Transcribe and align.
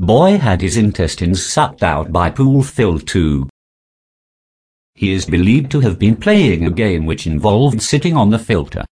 Boy 0.00 0.38
had 0.38 0.62
his 0.62 0.78
intestines 0.78 1.44
sucked 1.44 1.82
out 1.82 2.10
by 2.10 2.30
pool 2.30 2.62
filter 2.62 3.04
too. 3.04 3.50
He 4.94 5.12
is 5.12 5.26
believed 5.26 5.70
to 5.72 5.80
have 5.80 5.98
been 5.98 6.16
playing 6.16 6.66
a 6.66 6.70
game 6.70 7.04
which 7.04 7.26
involved 7.26 7.82
sitting 7.82 8.16
on 8.16 8.30
the 8.30 8.38
filter. 8.38 8.86